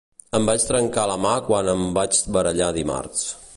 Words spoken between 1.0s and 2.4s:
la mà quan em vaig